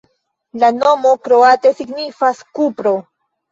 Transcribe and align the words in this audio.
La 0.63 0.71
nomo 0.77 1.11
kroate 1.27 1.73
signifas: 1.83 2.43
kupro. 2.61 2.97